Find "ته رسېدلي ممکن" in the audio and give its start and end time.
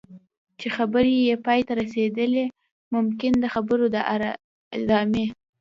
1.67-3.31